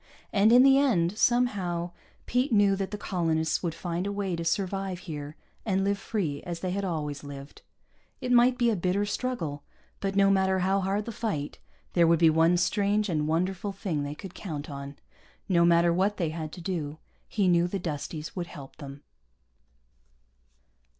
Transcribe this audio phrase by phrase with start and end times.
[0.33, 1.91] And in the end, somehow,
[2.25, 6.41] Pete knew that the colonists would find a way to survive here and live free
[6.41, 7.61] as they had always lived.
[8.19, 9.61] It might be a bitter struggle,
[9.99, 11.59] but no matter how hard the fight,
[11.93, 14.95] there would be one strange and wonderful thing they could count on.
[15.47, 16.97] No matter what they had to do,
[17.29, 19.03] he knew the Dusties would help them.